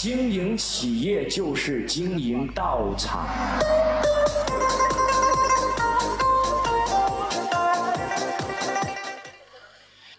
[0.00, 3.26] 经营企业就是经营道场。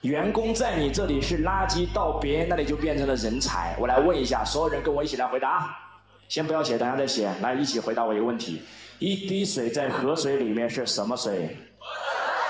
[0.02, 3.73] 员工在你这里是垃圾，到别人那里就变成了人才。
[3.79, 5.73] 我来问一下，所有人跟我一起来回答。
[6.27, 7.32] 先不要写，等下再写。
[7.41, 8.61] 来，一起回答我一个问题：
[8.98, 11.55] 一滴水在河水里面是什么水？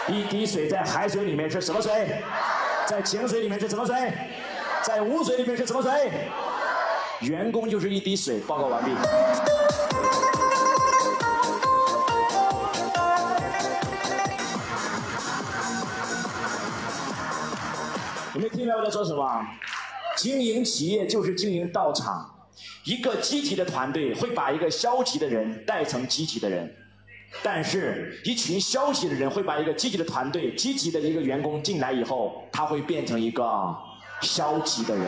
[0.08, 2.24] 一滴水在海水里面是什么水？
[2.88, 3.96] 在井水里面是什么水？
[4.82, 5.92] 在污水里面是什么水？
[7.22, 8.40] 员工就是一滴水。
[8.42, 8.92] 报告完毕。
[18.34, 19.46] 你们听明白我在说什么？
[20.16, 22.36] 经营企业就是经营道场。
[22.86, 26.74] 一个积极的团队会把一个消极的人带成积极的人，
[27.44, 33.44] 但是，一群消极的人会把一个积极的团队、积极的一个员工进来以后，他会变成一个
[34.22, 35.06] 消极的人。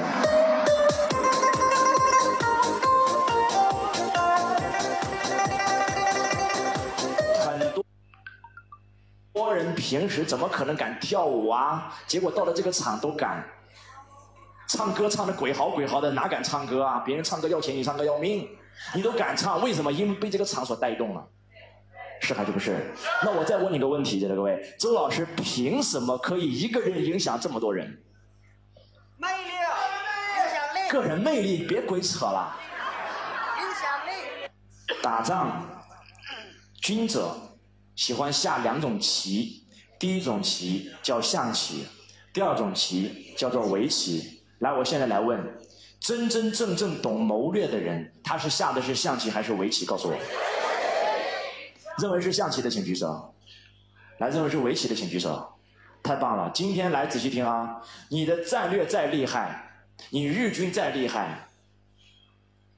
[9.54, 11.94] 人平时怎么可能敢跳舞啊？
[12.08, 13.44] 结果到了这个场都敢。
[14.68, 17.00] 唱歌唱的鬼嚎鬼嚎的，哪敢唱歌啊？
[17.00, 18.48] 别人唱歌要钱，你唱歌要命，
[18.96, 19.92] 你都敢唱，为什么？
[19.92, 21.28] 因为被这个场所带动了，
[22.22, 22.94] 是还是不是？
[23.22, 28.02] 那我再问你个问题，在座各位，周老师凭什么可以一个人影响这么多人？
[29.18, 32.56] 魅力，影响力，个人魅力，别鬼扯了。
[33.60, 35.02] 影响力。
[35.04, 35.66] 打仗，
[36.82, 37.36] 军者
[38.02, 39.64] 喜欢下两种棋，
[40.00, 41.86] 第一种棋叫象棋，
[42.34, 44.42] 第二种棋叫做围棋。
[44.58, 45.40] 来，我现在来问，
[46.00, 49.86] 真真正正懂谋略的人，他是下的是象棋还是围棋？
[49.86, 50.18] 告诉我。
[52.00, 53.36] 认为是象棋的请举手。
[54.18, 55.54] 来，认为是围棋的请举手。
[56.02, 57.84] 太棒了，今天来仔细听啊！
[58.10, 61.50] 你的战略再厉害，你日军再厉害，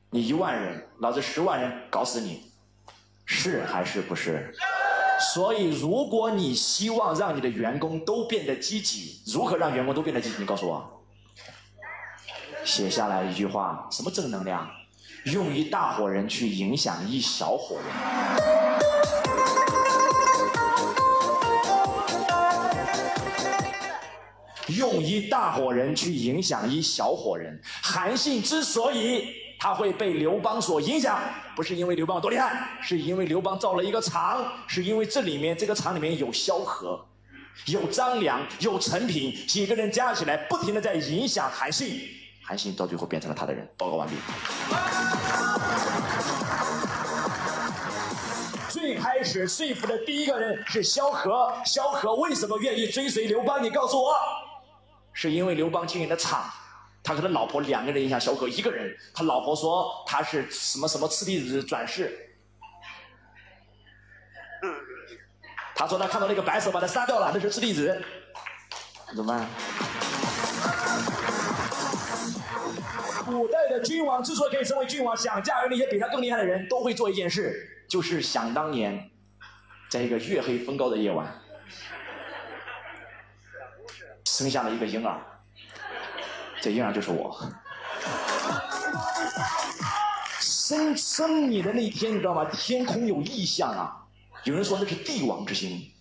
[0.10, 2.52] 你一万人，老子十万人搞死你，
[3.24, 4.54] 是还是不是？
[5.20, 10.36] 所以，如果你希望让你的员工都变得积极，如何让员工都变得积极？
[10.40, 11.04] 你告诉我。
[12.64, 14.70] 写下来一句话，什么正能量？
[15.26, 17.86] 用一大伙人去影响一小伙人。
[24.78, 27.62] 用一大伙人去影响一小伙人。
[27.82, 29.28] 韩信之所以
[29.64, 31.22] 他会被刘邦所影响，
[31.56, 37.00] 不是因为刘邦多厉害，是因为刘邦造了一个厂，是因为这里面这个厂里面有萧何，
[37.68, 42.02] 有张良，有陈平，几个人加起来，不停的在影响韩信。
[42.44, 43.66] 韩信到最后变成了他的人。
[43.78, 44.16] 报告完毕。
[48.68, 51.54] 最开始说服的第一个人是萧何。
[51.66, 53.64] 萧何为什么愿意追随刘邦？
[53.64, 54.14] 你告诉我。
[55.14, 56.44] 是因为刘邦经营的厂，
[57.04, 58.96] 他和他老婆两个人影响小狗一个人。
[59.14, 62.30] 他老婆说他是什么什么赤弟子转世。
[65.76, 68.02] 他说他看到那个白手把他杀掉了，那是赤弟子。
[69.16, 69.48] 怎么办？
[73.26, 79.10] 古代的君王之所以可以成为君王，想嫁给那些比他更厉害的人，都会做一件事，就是想当年，
[79.90, 81.42] 在一个月黑风高的夜晚，
[84.26, 85.20] 生下了一个婴儿，
[86.64, 87.38] 这婴儿就是我。
[90.40, 92.46] 生生你的那天，你知道吗？
[92.54, 93.98] 天空有异象啊，
[94.46, 95.92] 有人说那是帝王之星。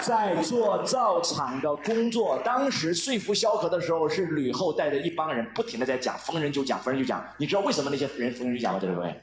[0.00, 7.22] 在做造厂的工作，当时说服萧何的时候，是吕后带着一帮人不停的在讲，逢人就讲，逢人就讲。
[7.36, 8.80] 你知道为什么那些人逢人就讲吗？
[8.80, 9.22] 对不对？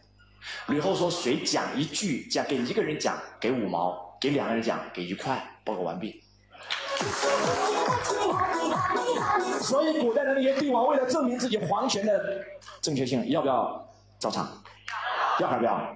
[0.68, 5.44] 吕后说，谁讲一句，讲给一个人讲给五毛，给两个人讲给一块。
[5.66, 6.24] 报告完毕。
[9.62, 12.44] 所以古代的那些帝王为了证明自己皇权的
[12.82, 13.88] 正确性，要不要
[14.18, 14.50] 造厂？
[15.40, 15.96] 要还不要？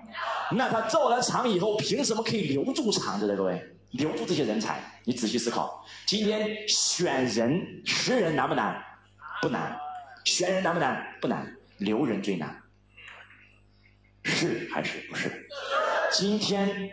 [0.52, 3.62] 那他造了厂以后，凭什么可以留住厂子的各位？
[3.92, 5.86] 留住这些人才，你仔细思考。
[6.06, 8.84] 今天选人、识人难不难？
[9.42, 9.78] 不难。
[10.26, 11.06] 选人难不难？
[11.22, 11.56] 不难。
[11.78, 12.62] 留人最难。
[14.24, 15.48] 是还是不是？
[16.12, 16.90] 今天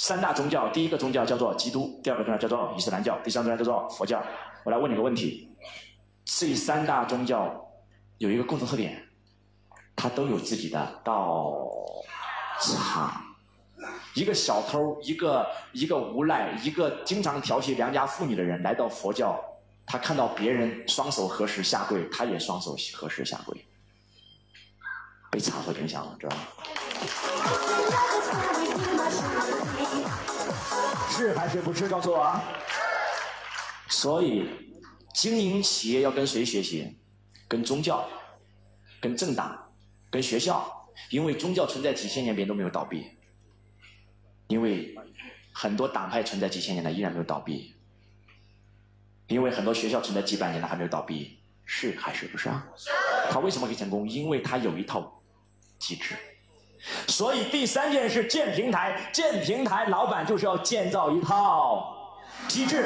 [0.00, 4.24] 三大宗教，第一个宗教叫做基督，第二个宗教叫做伊斯兰教，第三个宗教叫做佛教。
[4.64, 5.54] 我来问你个问题：
[6.24, 7.70] 这三大宗教
[8.16, 9.06] 有一个共同特点，
[9.94, 11.54] 它都有自己的道
[12.62, 13.22] 场。
[14.14, 19.38] 一个小偷，一个一个无赖，一个经常调戏良家妇女的人，来到佛教，
[19.84, 23.66] 他看到别人双手合十下跪，他也双手合十下跪，
[25.30, 26.42] 被场合影响了，知道吗？
[31.20, 31.86] 是还是不是？
[31.86, 32.40] 告诉我。
[33.88, 34.48] 所以，
[35.12, 36.96] 经营企业要跟谁学习？
[37.46, 38.08] 跟宗教、
[39.02, 39.70] 跟政党、
[40.10, 40.88] 跟学校。
[41.10, 43.06] 因为宗教存在几千年，别人都没有倒闭。
[44.48, 44.94] 因为
[45.52, 47.74] 很多党派存在几千年了，依然没有倒闭。
[49.26, 52.66] 因为很多学校存在几百年了，还没有倒闭，是还是不是啊？
[53.30, 54.08] 他为什么可以成功？
[54.08, 55.22] 因为他有一套
[55.78, 56.14] 机制。
[57.06, 62.16] 所以第三件事，建平台，建平台，老板就是要建造一套
[62.48, 62.84] 机制。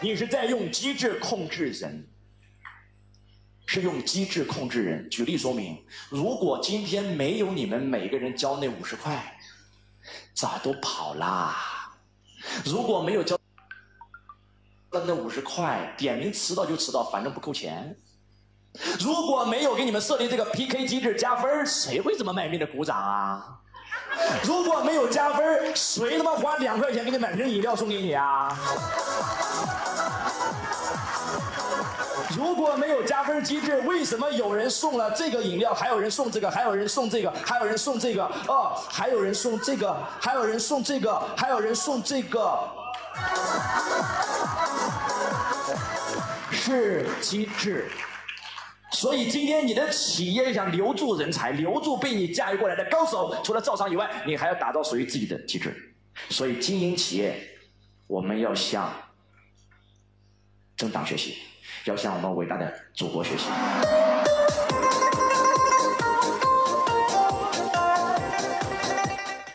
[0.00, 2.06] 你是在用机制控制人，
[3.66, 5.08] 是用机制控制人。
[5.10, 9.36] 举例说明，如果今天没有你们每个人交那五十块，
[10.34, 11.56] 早都跑啦。
[12.64, 13.36] 如果没有交
[14.92, 17.96] 那五十块，点名迟到就迟到，反正不扣钱。
[19.00, 23.44] 如果没有给你们设立这个 PK 机制加分，谁会这么卖命的鼓掌啊？
[24.44, 28.56] 如果没有加分，谁他妈花两块钱给你买瓶饮料送给你啊？
[32.36, 38.24] 如果没有加分机制，为什么有人送了这个饮料，还有人送这个，还有人送这个，还有人送这个？
[38.48, 42.58] 哦，还有人送这个，还有人送这个，还有人送这个，
[46.50, 47.90] 是机制。
[48.96, 55.94] 所以今天你的企业想留住人才，留住被你驾驭过来的高手，除了招商以外，你还要打造属于自己的机制。
[56.30, 57.38] 所以经营企业，
[58.06, 58.90] 我们要向
[60.78, 61.36] 政党学习，
[61.84, 63.44] 要向我们伟大的祖国学习。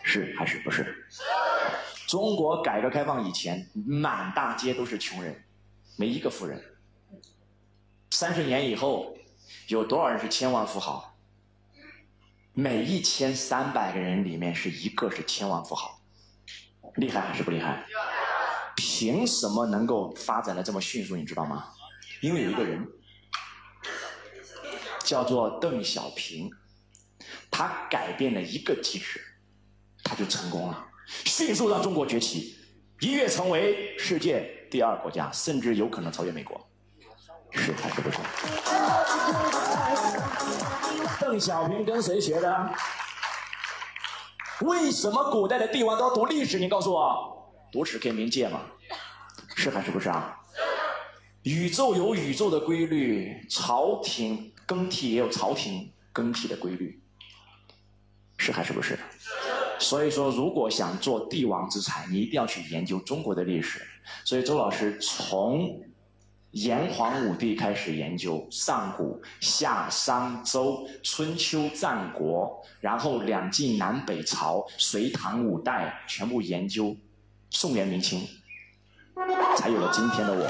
[0.03, 1.03] 是还是不是？
[2.07, 5.35] 中国改革开放以前，满大街都是穷人，
[5.95, 6.63] 没一个富人。
[8.11, 9.17] 三十年以后。
[9.71, 11.17] 有多少人是千万富豪？
[12.51, 16.01] 每一千三百个人里面是一个是千万富豪，
[16.95, 17.85] 厉害还是不厉害？
[18.75, 21.15] 凭什么能够发展的这么迅速？
[21.15, 21.69] 你知道吗？
[22.19, 22.85] 因为有一个人
[25.05, 26.51] 叫做邓小平，
[27.49, 29.21] 他改变了一个机制，
[30.03, 32.57] 他就成功了，迅速让中国崛起，
[32.99, 36.69] 一跃成为世界第二国家，甚至有可能超越美国。
[37.51, 38.17] 是还是不是？
[41.19, 42.69] 邓小平跟谁学的？
[44.61, 46.59] 为什么古代的帝王都要读历史？
[46.59, 48.61] 你告诉我，读史可以明鉴吗？
[49.55, 50.37] 是还是不是啊？
[51.43, 57.01] 宇宙有宇宙的规律，朝廷更替也有朝廷更替的规律，
[58.37, 58.97] 是还是不是？
[59.79, 63.81] 所以说，如果想做帝王之才，你一定要去研究中国的历史。
[64.25, 65.81] 所以，周老师从。
[66.51, 76.93] 炎黄武帝开始研究上古、夏、商、周、春秋、战国，然后两晋、南北朝、隋唐五代，全部研究，
[77.51, 78.27] 宋元明清，
[79.55, 80.45] 才有了今天的我。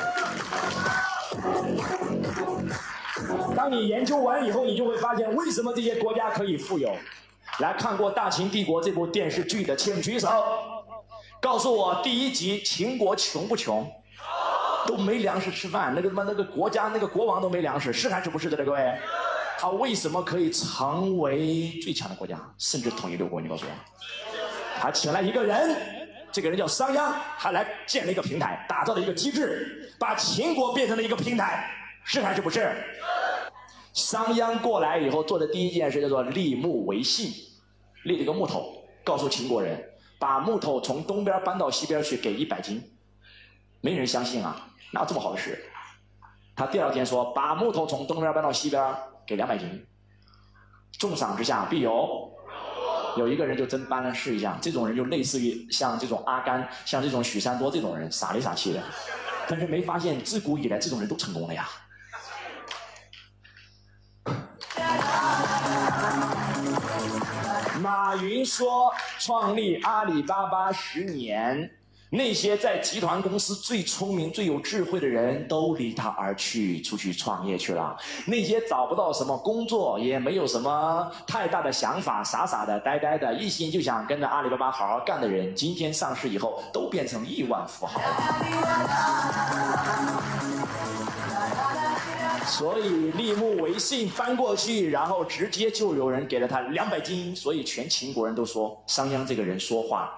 [3.55, 6.91] 当你研究完以后，你就会发现，为什么这些国家可以富有？
[7.59, 10.27] 来看过《大秦帝国》这部电视剧的，请举手，
[11.39, 13.87] 告诉我第一集秦国穷不穷？
[14.91, 18.65] 都没粮食吃饭，那个他妈那个国家那个国王都没粮食，是还是不是的呢？
[18.65, 18.93] 各位，
[19.57, 23.39] 他为什么可以成为最强的国家，甚至统一六国？
[23.39, 23.71] 你告诉我，
[24.81, 25.77] 他请来一个人，
[26.29, 31.71] 这个人叫商鞅，他来建了一个平台，打造了一个机制，把秦国变成了一个平台，
[32.03, 32.75] 是还是不是？
[33.93, 37.31] 商鞅过来以后做的第一件事叫做立木为信，
[38.03, 39.81] 立了个木头，告诉秦国人，
[40.19, 42.83] 把木头从东边搬到西边去，给一百斤，
[43.79, 44.67] 没人相信啊。
[44.93, 45.63] 哪有这么好的事？
[46.55, 48.95] 他第二天说：“把木头从东边搬到西边，
[49.25, 49.87] 给两百斤。
[50.99, 52.29] 重赏之下必有。”
[53.17, 58.81] 有一个人就真搬了试一下，这种人就类似于像这种阿甘、像这种许三多这种人，傻里傻气的。
[59.47, 61.67] 但是没发现，自古以来这种人都成功了呀。
[67.81, 71.77] 马云说：“创立阿里巴巴十年。”
[72.13, 77.95] 那些在集团公司最聪明、最有智慧的人都离他而去，出去创业去了。
[78.25, 88.07] 那些找不到什么工作，也没有什么太大的想法、傻傻的、呆呆的，一心就想跟着阿里巴巴好好干的人，今天上市以后都变成亿万富豪了。
[92.45, 97.33] 所以立木为信翻过去，然后直接就有人给了他两百斤。
[97.33, 100.11] 所以全秦国人都说商鞅这个人说话。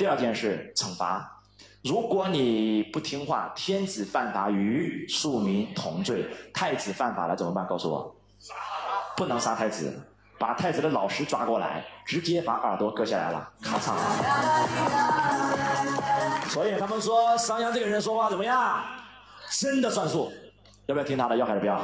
[0.00, 1.42] 第二件事，惩罚。
[1.84, 7.66] 如果你不听话，天子犯法与庶民同罪，太子犯法了怎么办？
[7.66, 8.16] 告诉我。
[9.14, 10.02] 不能杀太子，
[10.38, 13.92] 把太子的老师抓过来，直接把耳朵割下来了，咔嚓。
[16.48, 18.82] 所以他们说商鞅这个人说话怎么样？
[19.50, 20.32] 真的算数，
[20.86, 21.36] 要不要听他的？
[21.36, 21.78] 要还是不要？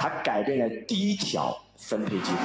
[0.00, 2.38] 他改变了第一条分配机制。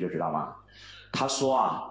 [0.00, 0.54] 就知道吗？
[1.12, 1.82] 他说啊，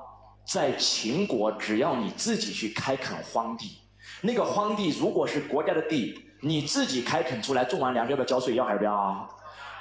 [0.46, 3.78] 在秦国，只要你自己去开垦荒地，
[4.22, 8.56] 那个荒地如果是国家的地，你自己开垦出来种完粮，要不要交税？
[8.56, 9.30] 要还是不要？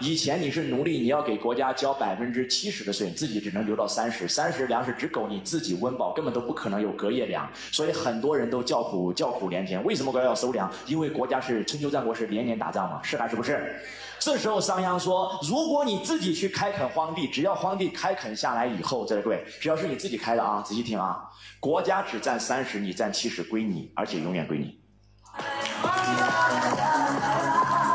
[0.00, 7.50] 以前你是奴隶，你要给国家交百分之七十的税，自己只能留到三十，三十粮食只够你自己温饱，根本都不可能有隔夜粮。
[7.72, 9.82] 所以很多人都叫苦叫苦连天。
[9.82, 10.72] 为什么国家要收粮？
[10.86, 13.76] 因为国家是春秋战国是连年打仗嘛，是还是不是？
[14.20, 21.24] 这时候商鞅说：如果你自己去开垦荒地，只要荒地开垦下来以后，这位各位，只要是你自己开的啊，仔细听啊，
[21.58, 24.78] 国家只占三十，你占七十，归你，而且永远归你。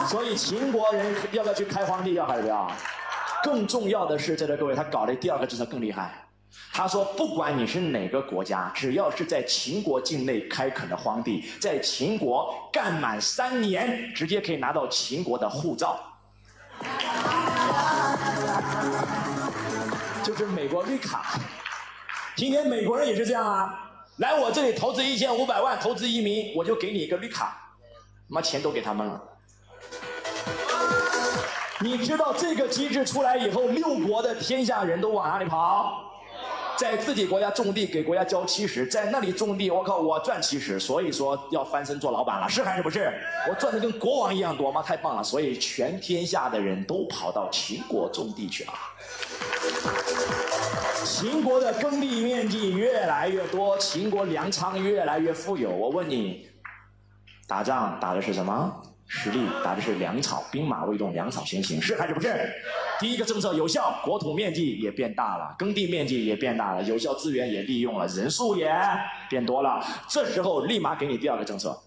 [0.07, 2.13] 所以秦国人要不要去开荒地？
[2.13, 2.71] 要还是不要？
[3.43, 6.19] 更重要的是，在这各位，他搞的第二个政策更厉害。
[6.71, 15.99] 他说，不管你是哪个国家，只要是在秦国境内开垦的荒地，在秦国干满三年，直接可以拿到秦国的护照，
[20.23, 21.39] 就是美国绿卡。
[22.35, 27.75] 今天美国人也是这样啊，来我这里投资一千五百万，投资移民，我就给你一个绿卡，
[28.27, 29.21] 妈钱都给他们了。
[31.81, 36.09] 你知道这个机制出来以后，六国的天下人都往哪里跑？
[36.75, 43.13] 在自己国家种地，给国家交七十，在那里种地，我靠，我赚七十，所以说要翻身做老板了，是还是不是？
[43.47, 44.81] 我赚的跟国王一样多吗？
[44.81, 45.23] 太棒了！
[45.23, 48.73] 所以全天下的人都跑到秦国种地去了。
[51.05, 55.69] 秦国的耕地面积越来越多，秦国粮仓越来越富有。
[55.69, 56.49] 我问你，
[57.47, 58.81] 打仗打的是什么？
[59.07, 62.51] 实力打的是粮草，兵马未动，粮草先行，是还是不是？
[62.99, 68.71] 第一个政策有效，国土面积也变大了，耕地面积也变大了，有效资源也利用了，人数也
[69.29, 69.85] 变多了。
[70.07, 71.77] 这时候立马给你第二个政策，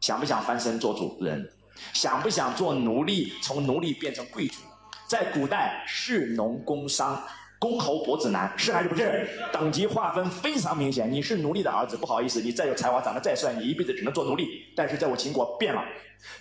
[0.00, 1.50] 想不想翻身做主人？
[1.92, 3.32] 想不想做奴隶？
[3.42, 4.60] 从奴隶变成贵族？
[5.08, 7.22] 在古代，士农工商。
[7.58, 9.28] 公侯伯子男是还是不是？
[9.52, 11.10] 等级划分非常明显。
[11.10, 14.64] 你是奴隶的儿子，不好意思，你再有才华，长得再帅，你一辈子只能做奴隶。
[14.76, 15.82] 但是在我秦国变了，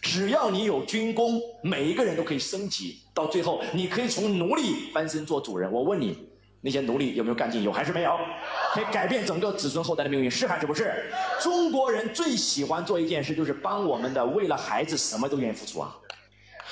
[0.02, 5.72] 只要你有军功，每一个人都可以升级，到最后你可以从奴隶翻身做主人。
[5.72, 6.28] 我问你，
[6.60, 7.64] 那些奴隶有没有干劲？
[7.64, 8.18] 有还是没有？
[8.74, 11.06] 可以改变整个子孙后代的命运，是还是不是？
[11.42, 15.96] 中国人最喜欢做一件事，就是帮我们的，为了孩子什么都愿意付出啊。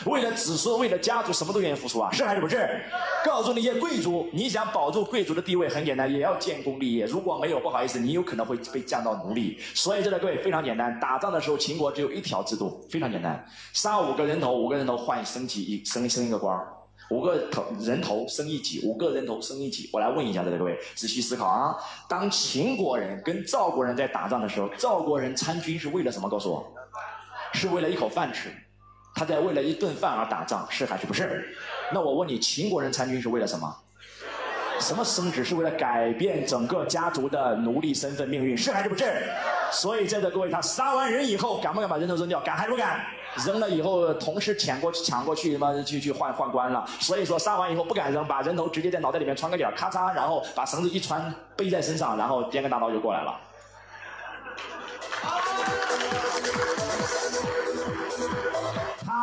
[0.06, 2.82] 为了子孙，为了家族，什么都愿意付出啊，是还是不是？
[3.24, 7.06] 告诉那些贵族，你想保住贵族的地位，很简单，也要建功立业。
[7.06, 9.60] 如果没有，不好意思，你有可能会被降到奴隶。
[9.74, 16.60] 所以，这个各位非常简单，打仗的时候，秦国只有一条制度，非常简单，杀五个人头，五个人头换升级一升升一个官
[17.12, 19.90] 五个头人头升一级，五个人头升一级。
[19.94, 21.76] 我来问一下，这个各位仔细思考啊，
[22.10, 26.28] 当秦国人跟赵国人在打仗的时候，赵国人参军是为了什么？
[26.28, 26.74] 告诉我，
[27.54, 28.50] 是为了一口饭吃。
[29.16, 31.56] 他在为了一顿饭而打仗，是还是不是？
[31.92, 33.76] 那我问你，秦国人参军是为了什么？
[34.80, 35.44] 什么升职？
[35.44, 39.24] 是为了改变整个家族的奴隶身份命运，是还是不是？
[39.72, 42.40] 所以在座各位，他杀完人以后，敢不敢把人头扔掉？
[42.42, 43.06] 敢还是不敢？
[43.46, 46.86] 扔了以后，同时抢过去，抢过去，妈去去换换官了。
[47.00, 53.40] 所以说，杀完以后不敢扔，把人头直接在脑袋里面穿个点咔嚓，然后把绳子一穿，背在身上，然后掂个大刀就过来了。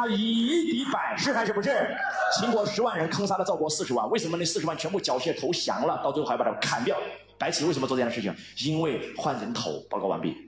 [0.06, 1.70] 以一敌百，是还是不是？
[2.38, 6.00] 秦国十万人坑杀了赵国四十万，为什么那四十万全部缴械投降了？
[6.02, 6.96] 到最后还把他砍掉。
[7.38, 8.34] 白起为什么做这样的事情？
[8.58, 9.82] 因为换人头。
[9.88, 10.46] 报告完毕。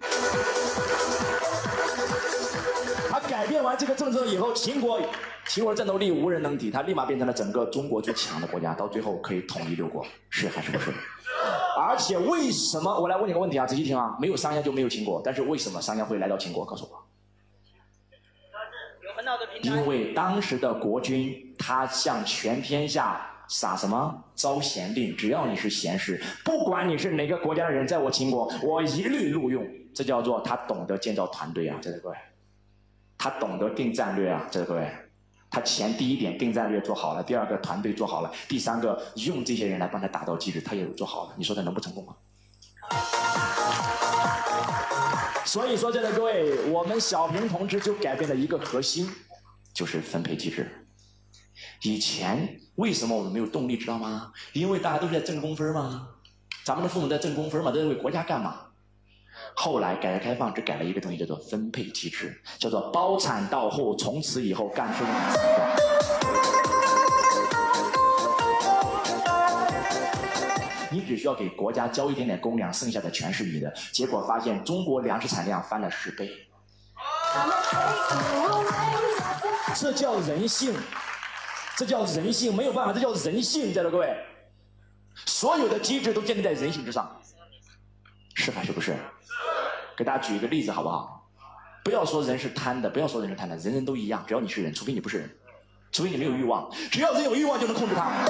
[3.10, 5.00] 他改变完这个政策以后，秦国
[5.48, 10.92] 秦国战斗力无人能敌，他立马变成了整个中国最强的国家，到最后可以统一六国，是还是不是？
[11.78, 13.00] 而且为什么？
[13.00, 16.64] 我来问你个问题啊，仔细听啊，没有商鞅就没有秦国，但是为什么商鞅会来到秦国？
[16.64, 17.11] 告诉我。
[19.62, 25.16] 因为当时的国君，他向全天下撒什么招贤令？
[25.16, 29.66] 只要你是贤士，不管你是哪个国家的人，在我秦国，我一律录用。
[29.94, 32.16] 这叫做他懂得建造团队啊，在座各位，
[33.18, 34.90] 他懂得定战略啊，在座各位，
[35.50, 41.34] 他前第一点定战略做好了，第二个团队做好了，第三个用这些人来帮他打造机制，他也做好了。
[41.36, 42.14] 你说他能不成功吗？
[45.44, 49.06] 所以说，在座各位，我们小平同志就改变了一个核心。
[49.72, 50.86] 就是分配机制。
[51.82, 54.32] 以前为什么我们没有动力，知道吗？
[54.52, 56.08] 因为大家都是在挣工分嘛，
[56.64, 58.60] 咱们的父母在挣工分嘛，都在为国家干嘛？
[59.54, 65.10] 后来改革开放只改了一个东西，叫做分配机制，叫做包产到户，从此以后干生意。
[70.90, 73.72] 你只需要给国家交一点点公粮，剩下的全是你的。
[73.92, 76.30] 结果发现中国粮食产量翻了十倍，
[79.74, 80.74] 这叫人性，
[81.76, 84.16] 这叫人性，没有办法，这叫人性，在座各位，
[85.26, 87.20] 所有的机制都建立在人性之上，
[88.34, 88.96] 是还是不是？
[89.96, 91.28] 给大家举一个例子好不好？
[91.84, 95.36] 不要说人是贪的，不要说人是贪的，人人都一样，只要你是人，除非你不是人，
[95.90, 98.26] 除非你没有欲望，只要人有欲望就能控制他。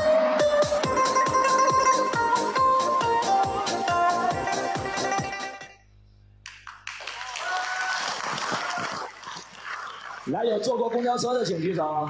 [10.33, 12.09] 来，有坐过公交车的请举手。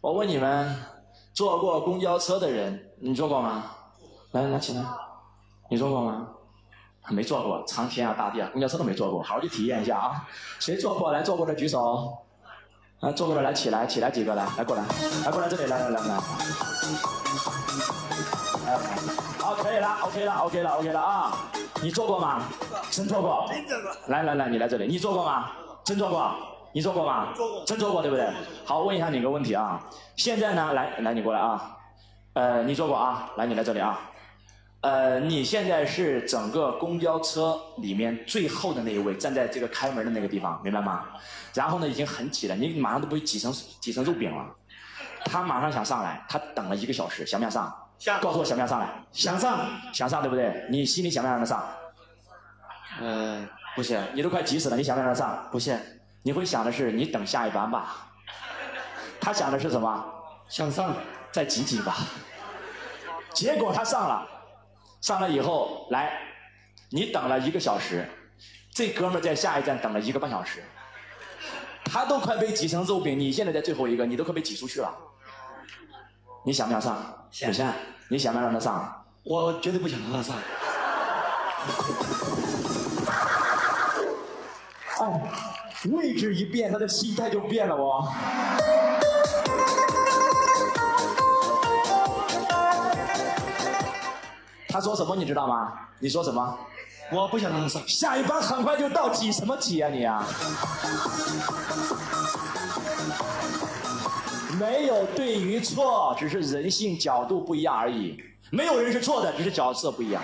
[0.00, 0.72] 我问你们，
[1.34, 3.64] 坐过公交车的人，你坐过吗？
[4.30, 4.84] 来，来起来，
[5.68, 6.28] 你坐过吗？
[7.08, 10.28] 没坐过，苍天啊大地啊，公交车都没坐过，好好去体验一下啊！
[10.60, 12.18] 谁坐过来坐过的举手。
[13.00, 14.84] 啊，坐过的来起来，起来几个来，来过来，
[15.24, 16.14] 来过来这里来来来来。
[19.40, 21.36] 好，可以了，OK 了，OK 了，OK 了啊！
[21.82, 22.44] 你坐过吗？
[22.92, 23.44] 真坐过。
[23.48, 23.90] 真坐过。
[24.06, 25.50] 来来来，你来这里，你坐过吗？
[25.82, 26.32] 真坐过。
[26.76, 27.32] 你坐过吗？
[27.34, 27.64] 做过。
[27.64, 28.28] 真坐过对不对？
[28.66, 29.82] 好，问一下你个问题啊。
[30.14, 31.74] 现在呢，来来你过来啊。
[32.34, 33.30] 呃，你坐过啊？
[33.38, 33.98] 来，你来这里啊。
[34.82, 41.06] 呃，你现在是整个公交车里面最后的那一位，站在这个开门的那个地方，明白吗？
[41.54, 44.44] 然后呢，已经很挤了，你马上都被挤成挤成肉饼了。
[45.24, 47.74] 他马上想上来，他等了一个小时，想不想上？
[47.98, 48.20] 想。
[48.20, 48.86] 告诉我想不想上来？
[49.12, 50.66] 想上，想上对不对？
[50.70, 51.66] 你心里想不想让他上？
[53.00, 54.02] 呃，不想。
[54.12, 55.48] 你都快急死了，你想不想让他上？
[55.50, 55.74] 不想。
[56.26, 58.08] 你会想的是你等下一班吧？
[59.20, 60.04] 他想的是什么？
[60.48, 60.92] 想上，
[61.30, 61.98] 再挤挤吧。
[63.32, 64.26] 结果他上了。
[65.00, 66.18] 上了以后，来，
[66.90, 68.08] 你等了一个小时，
[68.72, 70.64] 这哥们在下一站等了一个半小时，
[71.84, 74.92] 他都快被挤成肉饼，你现在在最后一个，你都快被挤出去了。
[76.44, 77.28] 你想不想上？
[77.30, 77.54] 想。
[77.54, 77.72] 想。
[78.08, 79.06] 你想不想让他上？
[79.22, 80.36] 我绝对不想让他上。
[84.98, 85.30] 哎，
[85.84, 88.08] 位置一变，他的心态就变了哦。
[94.68, 95.72] 他说什么你知道吗？
[95.98, 96.58] 你说什么？
[97.12, 97.80] 我不想让他上。
[97.86, 100.26] 下一班很快就到，挤什么挤啊你啊？
[104.58, 108.18] 没有对与错，只是人性角度不一样而已。
[108.50, 110.22] 没有人是错的，只是角色不一样。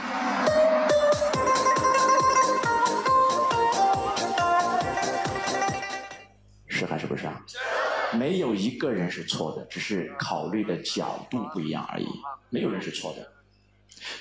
[7.03, 7.45] 是不是啊？
[8.12, 12.07] 没有一个人是错的，只是考虑的角度不一样而已。
[12.49, 13.33] 没有人是错的。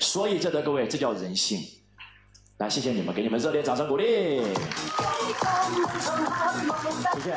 [0.00, 1.60] 所以，这的各位，这叫人性。
[2.58, 4.04] 来，谢谢你们，给你们热烈掌声鼓励。
[7.14, 7.36] 谢谢。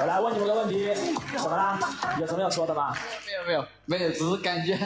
[0.00, 0.92] 我来问你们个问题，
[1.38, 1.78] 怎么啦？
[2.18, 2.92] 有什么要说的吗？
[3.24, 4.76] 没有没有没有，只是感觉，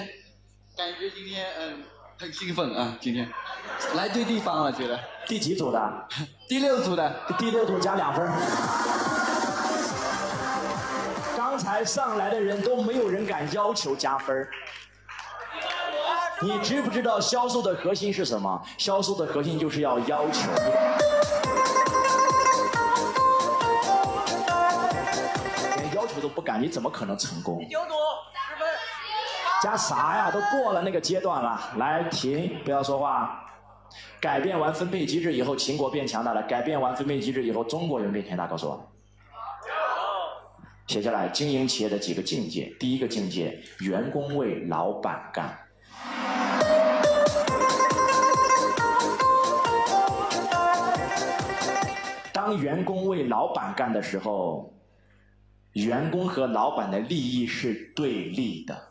[0.76, 1.82] 感觉今天嗯
[2.18, 3.26] 很兴奋啊，今天
[3.96, 4.98] 来对地方了，觉得。
[5.26, 6.06] 第几组的？
[6.48, 7.12] 第六组的。
[7.38, 8.28] 第六组加两分。
[11.37, 14.48] 刚才上来的人都没有人敢要求加分。
[16.42, 18.62] 你知不知道销售的核心是什么？
[18.78, 20.50] 销售的核心就是要要求。
[25.76, 27.59] 连要求都不敢，你怎么可能成功？
[27.70, 27.92] 九组
[28.33, 28.66] 十分。
[29.62, 30.30] 加啥呀？
[30.30, 31.61] 都过了那个阶段了。
[31.76, 33.44] 来，停，不要说话。
[34.20, 36.42] 改变完分配机制以后，秦国变强大了。
[36.44, 38.46] 改变完分配机制以后，中国人变强大。
[38.46, 38.92] 告诉我。
[40.87, 42.66] 写下来，经营企业的几个境界。
[42.81, 45.57] 第一个境界，员工为老板干。
[52.33, 54.74] 当员工为老板干的时候，
[55.74, 58.89] 员工和老板的利益是对立的，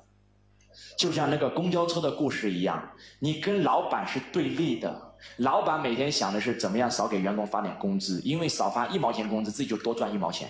[0.98, 5.14] 就像那个公交车的故事一样，你跟老板是对立的。
[5.38, 10.50] 老板每天想的是怎么样少给员工发点工资，因为少发一毛钱工资，自己就多赚一毛钱。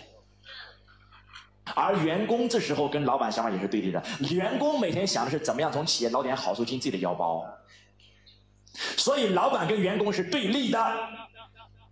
[1.75, 7.45] 而员工这时候跟老板想法也是对立的，员工每天想的是怎么样从企业捞点好处进自己的腰包，
[8.97, 10.95] 所以老板跟员工是对立的，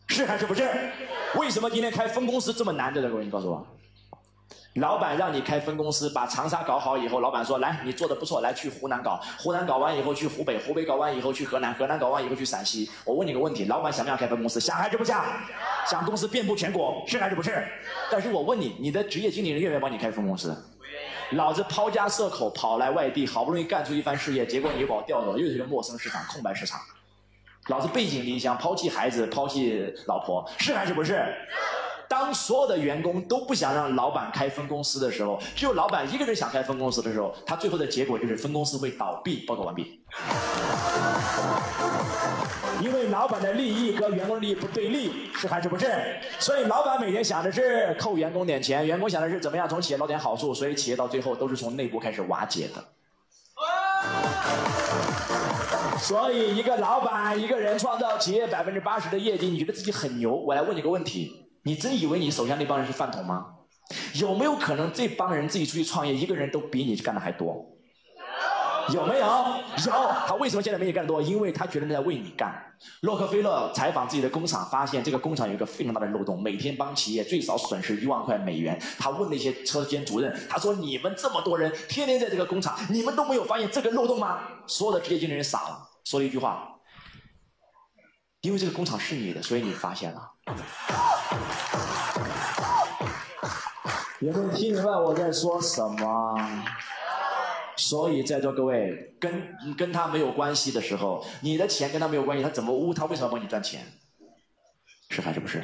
[0.08, 0.68] 是还是不是？
[1.36, 3.02] 为什么今天开分公司这么难的？
[3.02, 3.66] 各位，你告诉我。
[4.80, 9.20] 老板让你开分公司，把长沙搞好以后，老板说：“来，你做的不错，来去湖南搞。
[9.40, 14.60] 湖南搞完以后去湖北，湖北搞完以后去河南，河南搞完以后去陕西。”我问你个问题：老板想不想开分公司？
[14.60, 15.24] 想还是不想？
[15.90, 17.68] 想公司遍布全国，是还是不是？
[18.12, 20.56] 但是我问你，你的职业经理人愿不愿意帮你开分公司？
[21.32, 26.80] 老子抛家舍口跑来外地，好不容易干出一番事业，结果你又把我调走，又是一个陌生市场、空白市场。
[27.68, 31.22] 老子背井离乡，抛弃孩子，抛弃老婆，是还是不是？
[32.10, 39.46] 当所有的员工都不想让老板开分公司的时候，只有老板一个人想开分公司的时候，他最后的结果就是分公司会倒闭。
[39.46, 40.02] 报告完毕。
[42.82, 45.88] 因为老板的利益和员工的利益不对立，是还是不是？
[46.40, 52.84] 所以老板每天想的是扣员工点钱，员工想的是怎么样从企业捞点好处，所以企业到最后都是从内部开始瓦解的。
[56.00, 60.36] 所以一个老板一个人创造企业百分之八十的业绩，你觉得自己很牛？
[60.36, 63.48] 我来问你个问题：你真以为你手下那帮人是饭桶吗？
[64.16, 67.74] 有没有可能这帮人自己出去创业，一个人都比你干的还多？
[68.94, 69.26] 有没有？
[69.86, 69.92] 有。
[70.26, 71.22] 他为什么现在没你干得多？
[71.22, 72.56] 因为他觉得在为你干。
[73.02, 78.82] 洛克菲勒采访自己的工厂，发现这个工厂有一个非常大的漏洞，每天帮企业最少损失一万块美元。
[78.98, 86.78] 他问那些车间主任，他说：“你们这么多人，天天在这个工厂，你们都没有发现这个漏洞吗？”所有的职业经理人傻了，说了一句话
[88.40, 90.32] ：“因为这个工厂是你的，所以你发现了。”
[94.20, 96.64] 有没有听明白我在说什么？
[97.76, 102.94] 所以在座各位，跟跟他没有关系的时候，你的钱跟他没有关系，他怎么污？
[102.94, 103.82] 他为什么帮你赚钱？
[105.10, 105.64] 是还是不是？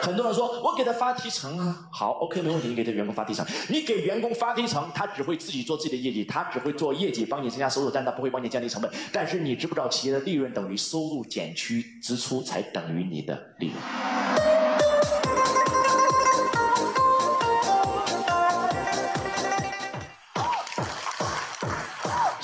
[0.00, 3.44] 很多人说我给他发提成啊，好，OK，没问题，你给他员工发提成。
[3.68, 8.90] 你给员工发提成，他只会自己做自己的业绩，他只会做业绩，帮你增加收入，但他不会帮你降低成本。
[9.12, 14.51] 但是你知不知道，企业的利润等于收入减去支出，才等于你的利润。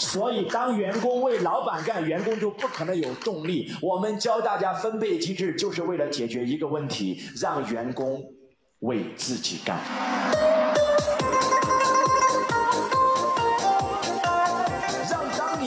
[0.08, 3.70] 所以，当员工为老板干，员工就不可能有动力。
[3.82, 8.24] 我们教大家分配机制，就是为了解决一个问题：让员工
[8.78, 9.78] 为自己干。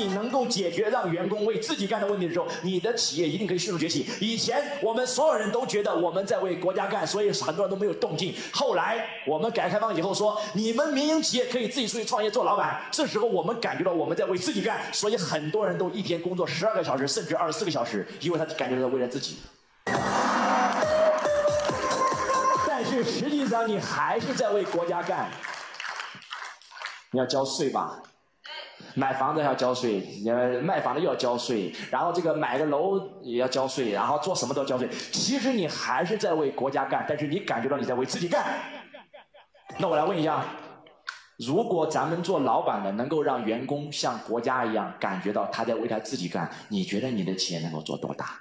[0.01, 4.07] 你能够解决让员工为自己干的问题的时候，你的企业一定可以迅速崛起。
[4.19, 8.33] 以前我们所有人都觉得我们在为国家干，所以很多人都没有动静。
[8.51, 12.81] 后来我们改革开放以后说，你们民营企业可以自己出去创业做老板。
[12.91, 19.37] 这时候我们感觉到我们在为自己干，所以很多人都一天工作十二个小时，甚至二十四个小时，因为他感觉到为了自己。
[22.67, 25.29] 但是实际上你还是在为国家干。
[27.11, 28.01] 你要交税吧？
[28.95, 34.87] 买房子要交税，呃，卖房子又要交税，然后这个买个楼也要交税，然后做什么都要交税。
[34.89, 38.45] 其实你还是在为国家干，但是你感觉到你在为自己干。
[39.77, 40.43] 那我来问一下，
[41.37, 48.39] 如果咱们做老板的能够让员工像国家一样感觉到他在为他自己干，你觉得你的企业能够做多大？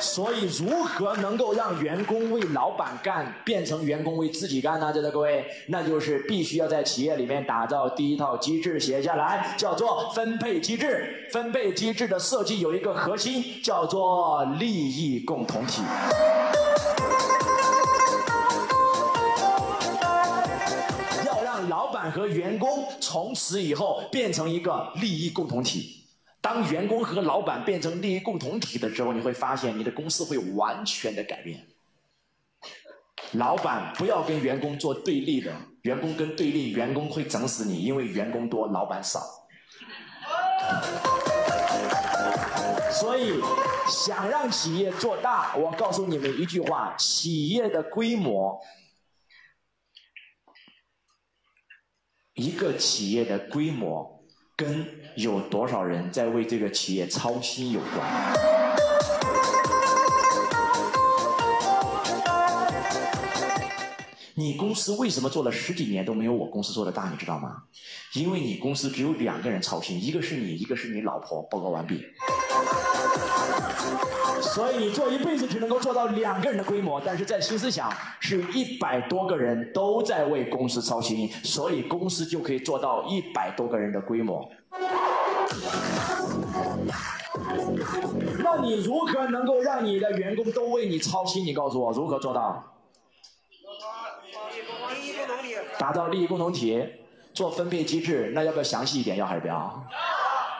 [0.00, 4.90] 所以，如何能够让员工为老板干，变成员工为自己干呢？
[4.92, 11.28] 在座各位，那就是必须要在企业里面打造第一套机制，写下来，叫做分配机制。
[11.30, 15.82] 分配机制的设计有一个核心，叫做利益共同体。
[21.26, 25.99] 要让老板和员工从此以后变成一个利益共同体。
[26.40, 31.66] 当员工和老板变成利益共同体的时候，你会发现你的公司会完全的改变。
[33.32, 39.20] 老板不要跟员工做对立的，员工跟对立，员工会整死你，因为员工多，老板少。
[42.90, 43.40] 所以，
[43.88, 48.60] 想让企业做大，我告诉你们一句话：企业的规模，
[52.34, 54.19] 一个企业的规模
[54.60, 54.86] 跟。
[55.16, 58.34] 有多少人在为这个企业操心有关？
[64.34, 67.10] 你公司为什么做了十几年都没有我公司做的大？
[67.10, 67.64] 你知道吗？
[68.14, 71.42] 因为你公司只有两个人操心，一个是你，一个是你老婆。
[71.50, 72.06] 报告完毕。
[74.40, 84.50] 所以你做一辈子只能够做到两个人的规模，但是在新思想是一百多个人都在为公司操心，所以公司就可以做到一百多个人的规模。
[88.42, 91.44] 那你如何能够让你的员工都为你操心？
[91.44, 92.64] 你告诉我如何做到？
[95.78, 96.84] 打造利益共同体，
[97.32, 99.16] 做分配机制，那要不要详细一点？
[99.16, 99.84] 要还是不要？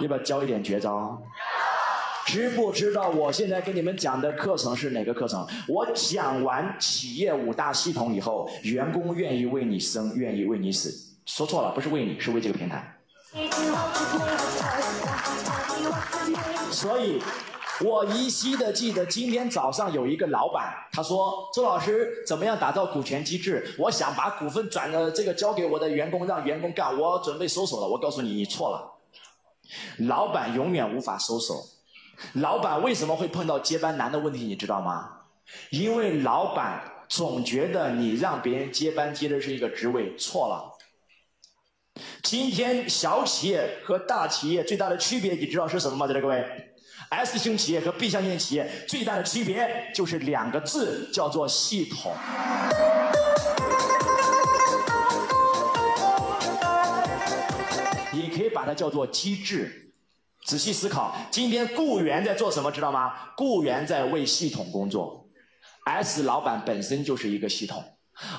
[0.01, 1.21] 要不要教一点绝招？
[2.31, 5.45] 知不知道我现在给你们讲的课程是哪个课程？
[5.67, 10.95] 我讲完企业五大系统以后，员工愿意为你生，愿意为你死。
[11.27, 12.97] 说错了，不是为你，是为这个平台。
[16.71, 17.21] 所以，
[17.85, 23.75] 我依稀的记得今天早上有一个老板，他说：“周老师，怎么样打造股权机制？
[23.77, 26.97] 我想把股份转了，这个交给我的员工，让员工干。
[26.97, 28.93] 我准备收手了。”我告诉你，你错了。
[30.07, 31.55] 老板永远无法收手。
[32.35, 34.45] 老板为什么会碰到接班难的问题？
[34.45, 35.11] 你知道吗？
[35.71, 40.79] 因为老板总觉得你让别人接班接的是一个职位，错了。
[42.23, 46.07] 今天小企业和大企业最大的区别，你知道是什么吗？
[46.07, 46.45] 在座各位
[47.09, 52.15] ，S 型企业和 B 象限企业最大的区别就是两个字，叫做系统。
[58.13, 59.90] 你可以把它叫做机制。
[60.51, 62.73] 仔细思考，今天雇员在做什么？
[62.73, 63.13] 知道吗？
[63.37, 65.25] 雇员在为系统工作。
[65.85, 67.85] S 老板本身就是一个系统，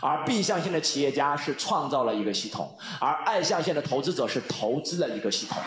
[0.02, 5.58] 而 B 象限的企业家是创造了一个系统，而 I 象限的投资者是投资了一个系统。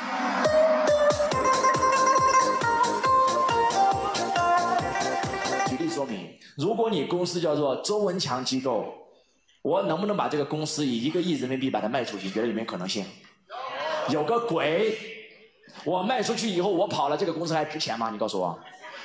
[5.66, 8.92] 举例说明，如果你公司叫做周文强机构，
[9.62, 12.28] 我能不能把这个公司以一个亿人民币把它卖出去？
[12.28, 13.02] 觉得有没有可能性？
[14.10, 15.13] 有个鬼！
[15.82, 18.10] 我卖出去以后，我跑了，这个公司还值钱吗？
[18.10, 18.56] 你告诉我，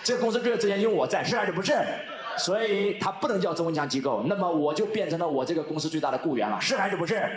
[0.04, 1.74] 这个公司这个值钱因为我在，是还是不是？
[2.38, 7.30] 所以它不能叫周文强机构，那么我就变成了我这个公司最大的雇员了，是还是不是？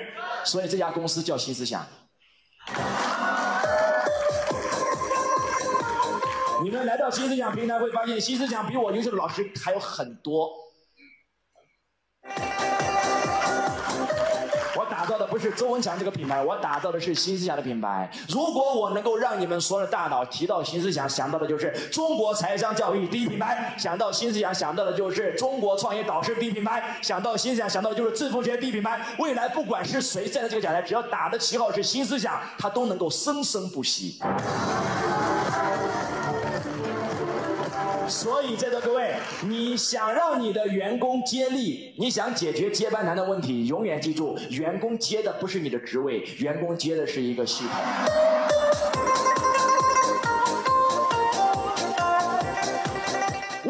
[0.45, 1.85] 所以这家公司叫新思想。
[6.63, 10.49] 你们来到新思想平台会发现，新思想比我优秀的老师还有很多。
[15.33, 18.07] 不是周文强这个品牌，我打造的是新思想的品牌。
[18.29, 29.01] 如果我能够让你们所有的大脑提到新思想，想到的就是中国财商教育第一品牌；想到新思想，想到的就是中国创业导师第一品牌；想到新思想，想到的就是致富学第一品牌。
[29.19, 34.19] 未来不管是谁站在这个讲台，只要打的旗号是新思想，他都能够生生不息。
[38.09, 47.73] 所以，在座各位，你想让你的员工接力，你想解决接班难的问题，永远记住，员工接的不是你的职位，员工接的是一个系统。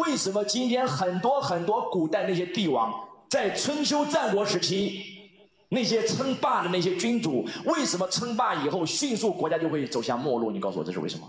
[0.03, 2.93] 为什么今天很多很多古代那些帝王，
[3.29, 5.03] 在春秋战国时期，
[5.69, 10.51] 那些称霸的那些君主，为什么称霸以后迅速国家就会走向没落？
[10.51, 11.27] 你告诉我，这是为什么？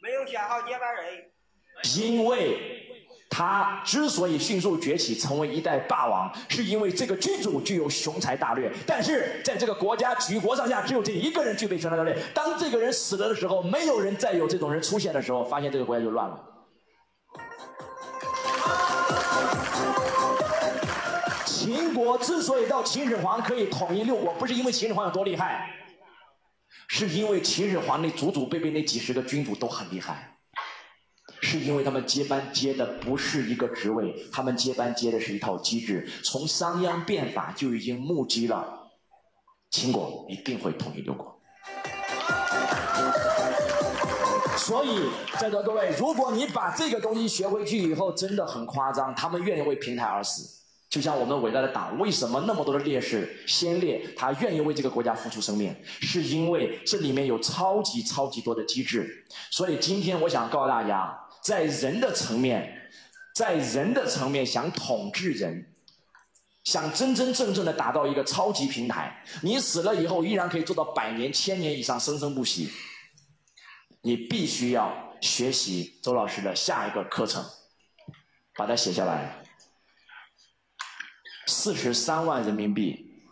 [0.00, 1.30] 没有选好接班人。
[1.96, 2.76] 因为
[3.30, 8.72] 他之所以迅速崛起，成为一代霸王，是因为这个君主具有雄才大略。
[8.86, 12.16] 但是在这个国家举国上下，只有这一个人具备雄才大略。
[12.34, 16.44] 当这个人死了的时候，没有人再有这种人出现的时候，发现这个国家就乱了。
[21.44, 25.70] 秦国之所以到秦始皇可以统一六国，不是因为秦始皇有多厉害，
[26.88, 30.37] 是因为秦始皇那祖祖辈辈那几十个君主都很厉害。
[31.40, 36.08] 是因为他们接班接的不是一个职位，他们接班接的是一套机制。
[36.22, 38.90] 从商鞅变法就已经目击了，
[39.70, 41.38] 秦国一定会统一六国。
[44.56, 49.14] 所以，在座各位，如果你把这个东西学回去以后，真的很夸张。
[49.14, 59.24] 他们愿意为平台而死，就像我们伟大的党，为什么那么多的烈士先烈，他愿意为这个国家付出生命，是因为这里面有超级超级多的机制。
[59.50, 61.18] 所以今天我想告诉大家。
[61.48, 62.90] 在人的层面，
[63.34, 65.72] 在人的层面想统治人，
[66.62, 72.70] 想真真正正的打造一个超级平台，你死了以后依然可以做到百年、千年以上生生不息。
[74.02, 77.42] 你必须要学习周老师的下一个课程，
[78.54, 79.42] 把它写下来。
[81.46, 83.24] 四十三万人民币，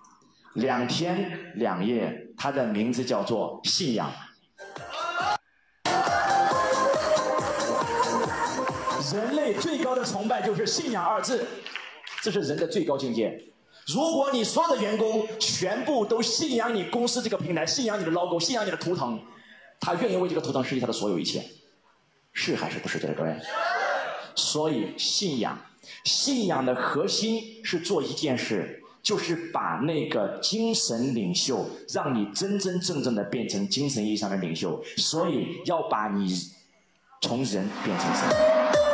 [0.55, 4.11] 两天两夜，它的名字叫做信仰。
[9.13, 11.47] 人类最高的崇拜就是信仰二字，
[12.23, 13.41] 这是人的最高境界。
[13.87, 19.21] 如果你所有的员工全部都信仰你公司这个平台，信仰你的 logo，信仰你的图腾，
[19.79, 21.45] 他愿意为这个图腾失去他的所有一切，
[22.33, 22.99] 是还是不是？
[22.99, 23.37] 各位，
[24.35, 25.57] 所以信仰，
[26.05, 34.83] 信仰的核心是做一件事，就是把那个精神领袖，让你真真正正的变成精神意义上的领袖。
[34.97, 36.29] 所以要把你
[37.23, 38.86] 从人变成神。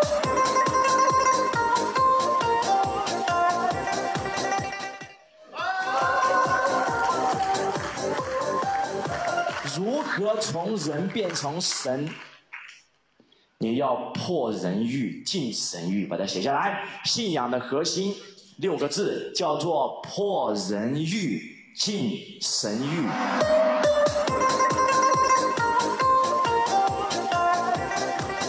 [10.15, 12.07] 和从人变成神？
[13.57, 16.87] 你要破人欲，进神欲，把它写下来。
[17.07, 18.15] 信仰的核心
[18.59, 23.07] 六个字叫做破人欲，进神欲。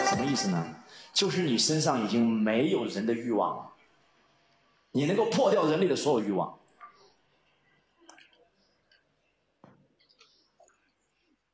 [0.04, 0.76] 什么意思呢？
[1.14, 3.70] 就是你身上已经没有人的欲望了，
[4.92, 6.60] 你能够破掉人类的所有欲望。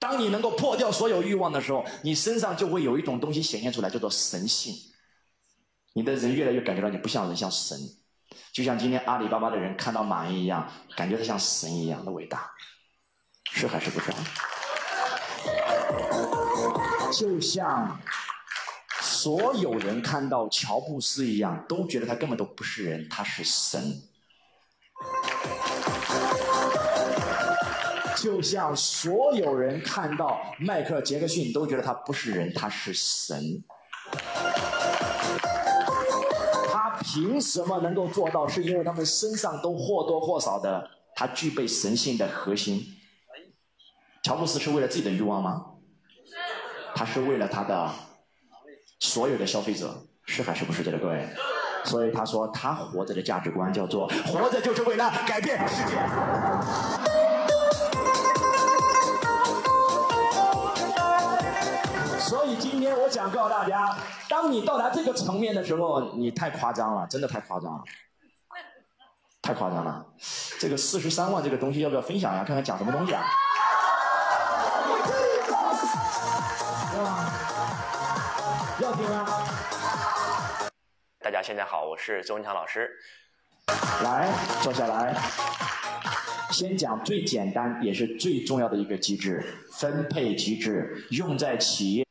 [0.10, 4.74] 当你能够破掉所有欲望的时候，你身上就会有一种东西显现出来，叫做神性。
[5.94, 7.78] 你的人越来越感觉到你不像人，像神。
[8.52, 12.50] 就像今天阿里巴巴的人看到马云一样，感觉他像神一样的伟大，
[13.52, 14.12] 是还是不是？
[17.14, 18.00] 就像
[19.02, 24.02] 所有人看到乔布斯一样，都觉得他根本都不是人，他是神。
[28.22, 33.64] 就像所有人看到迈克尔·杰克逊，都觉得他不是人，他是神。
[36.70, 38.46] 他凭什么能够做到？
[38.48, 42.86] 是因为他们身上都或多或少的，他具备神性的核心。
[44.24, 45.66] 乔布斯是为了自己的欲望吗？
[46.94, 47.90] 他是为了他的
[49.00, 51.26] 所有的消费者，是还是不是这个各位？
[51.86, 55.96] 所以他说，他活着的价值观叫做活着就是为了改变世界。
[62.30, 63.98] 所以今天我想告诉大家，
[64.30, 67.84] 当你到达这个层面的时候，你太夸张了，真的太夸张了，
[69.42, 70.06] 太夸张了。
[70.60, 72.44] 这个四十三万这个东西要不要分享呀？
[72.44, 73.24] 看看讲什么东西啊？
[78.80, 79.26] 要听吗！
[81.24, 82.92] 大家现在好，我是周文强老师。
[84.04, 84.30] 来，
[84.62, 85.18] 坐下来。
[86.52, 92.06] 先讲最简单也是最重要的一个机制——分配机制，用在企业。